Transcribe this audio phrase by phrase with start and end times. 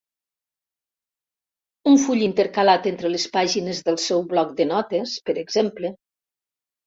[1.91, 5.93] Un full intercalat entre les pàgines del seu bloc de notes, per exemple.